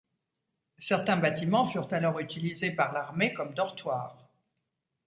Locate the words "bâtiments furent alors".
1.17-2.17